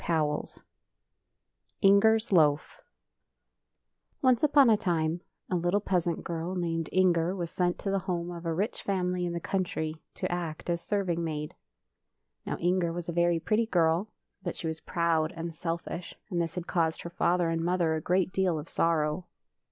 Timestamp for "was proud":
14.65-15.33